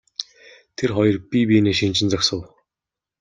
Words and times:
Тэр 0.77 0.89
хоёр 0.97 1.15
бие 1.29 1.45
биенээ 1.49 1.75
шинжин 1.79 2.09
зогсов. 2.11 2.41